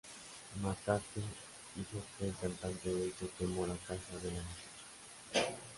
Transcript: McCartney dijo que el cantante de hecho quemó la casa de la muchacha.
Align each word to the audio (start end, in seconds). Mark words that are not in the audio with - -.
McCartney 0.63 1.23
dijo 1.75 2.03
que 2.17 2.25
el 2.25 2.35
cantante 2.35 2.91
de 2.91 3.09
hecho 3.09 3.29
quemó 3.37 3.67
la 3.67 3.75
casa 3.77 4.17
de 4.23 4.31
la 4.31 4.41
muchacha. 4.41 5.55